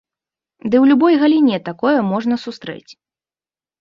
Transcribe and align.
Ды 0.61 0.69
ў 0.69 0.85
любой 0.91 1.13
галіне 1.23 1.57
такое 1.69 1.95
можна 2.11 2.35
сустрэць! 2.45 2.91